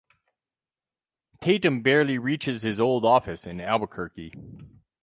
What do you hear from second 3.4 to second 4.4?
in Albuquerque.